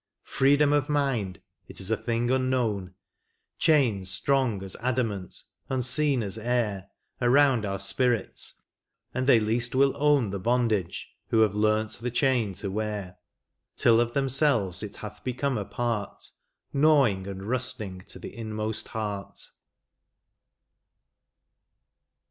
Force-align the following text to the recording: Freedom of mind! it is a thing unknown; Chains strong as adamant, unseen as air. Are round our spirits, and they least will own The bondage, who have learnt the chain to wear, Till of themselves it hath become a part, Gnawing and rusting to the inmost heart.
Freedom 0.25 0.73
of 0.73 0.89
mind! 0.89 1.39
it 1.67 1.79
is 1.79 1.91
a 1.91 1.95
thing 1.95 2.31
unknown; 2.31 2.95
Chains 3.59 4.09
strong 4.09 4.63
as 4.63 4.75
adamant, 4.77 5.39
unseen 5.69 6.23
as 6.23 6.39
air. 6.39 6.87
Are 7.21 7.29
round 7.29 7.65
our 7.67 7.77
spirits, 7.77 8.63
and 9.13 9.27
they 9.27 9.39
least 9.39 9.75
will 9.75 9.93
own 9.95 10.31
The 10.31 10.39
bondage, 10.39 11.07
who 11.27 11.41
have 11.41 11.53
learnt 11.53 11.91
the 11.99 12.09
chain 12.09 12.53
to 12.55 12.71
wear, 12.71 13.17
Till 13.77 14.01
of 14.01 14.13
themselves 14.15 14.81
it 14.81 14.97
hath 14.97 15.23
become 15.23 15.55
a 15.55 15.65
part, 15.65 16.31
Gnawing 16.73 17.27
and 17.27 17.43
rusting 17.47 18.01
to 18.07 18.17
the 18.17 18.35
inmost 18.35 18.87
heart. 18.87 19.39